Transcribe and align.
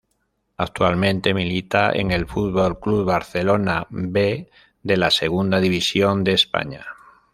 Actualmente 0.57 1.31
milita 1.31 1.91
en 1.91 2.09
el 2.09 2.25
Fútbol 2.25 2.79
Club 2.79 3.05
Barcelona 3.05 3.85
"B" 3.91 4.49
de 4.81 4.97
la 4.97 5.11
Segunda 5.11 5.59
División 5.59 6.23
de 6.23 6.31
España. 6.33 6.83